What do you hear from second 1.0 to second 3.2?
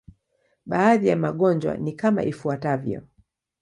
ya magonjwa ni kama ifuatavyo.